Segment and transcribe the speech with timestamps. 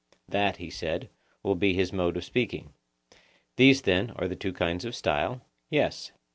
[0.27, 1.11] That, he said,
[1.43, 2.73] will be his mode of speaking.
[3.55, 5.43] These, then, are the two kinds of style?
[5.69, 6.11] Yes.